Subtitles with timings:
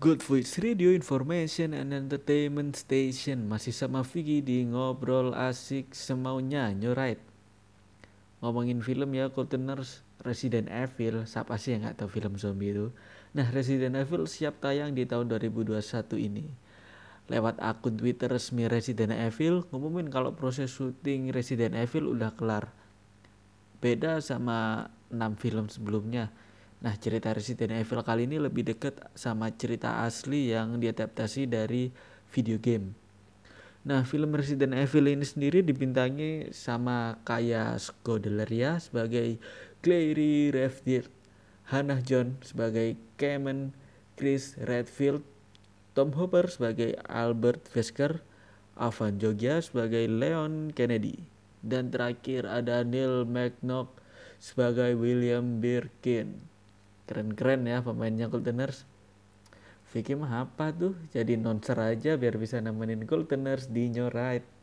[0.00, 3.44] Good Voice Radio Information and Entertainment Station.
[3.52, 7.20] Masih sama Vicky di Ngobrol Asik Semaunya Right.
[8.40, 11.28] Ngomongin film ya Coltoners Resident Evil.
[11.28, 12.96] Siapa sih yang gak tahu film zombie itu?
[13.36, 15.76] Nah Resident Evil siap tayang di tahun 2021
[16.16, 16.48] ini.
[17.28, 22.72] Lewat akun Twitter resmi Resident Evil Ngumumin kalau proses syuting Resident Evil udah kelar.
[23.84, 26.32] Beda sama 6 film sebelumnya
[26.80, 31.92] Nah, cerita Resident Evil kali ini lebih dekat sama cerita asli yang diadaptasi dari
[32.32, 32.96] video game.
[33.84, 39.36] Nah, film Resident Evil ini sendiri dibintangi sama Kaya Scodelaria sebagai
[39.84, 41.12] Clary Redfield,
[41.68, 43.76] Hannah John sebagai Cameron,
[44.16, 45.20] Chris Redfield,
[45.92, 48.24] Tom Hopper sebagai Albert Wesker,
[48.80, 51.28] Avan Jogia sebagai Leon Kennedy,
[51.60, 53.92] dan terakhir ada Neil McNock
[54.40, 56.49] sebagai William Birkin
[57.10, 58.86] keren-keren ya pemainnya Goldeners.
[59.90, 60.94] Vicky mah apa tuh?
[61.10, 64.59] Jadi nonser aja biar bisa nemenin Goldeners di New Right